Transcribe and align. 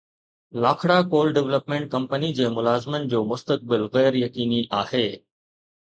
Lakhra 0.61 0.97
coal 1.11 1.27
development 1.35 1.85
company 1.93 2.29
جي 2.37 2.45
ملازمن 2.57 3.07
جو 3.11 3.19
مستقبل 3.33 3.81
غير 3.95 4.19
يقيني 4.25 4.61
آهي 4.83 5.07